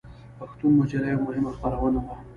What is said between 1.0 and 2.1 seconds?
یوه مهمه خپرونه